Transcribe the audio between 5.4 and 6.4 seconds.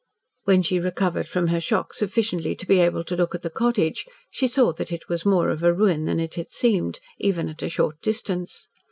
of a ruin than it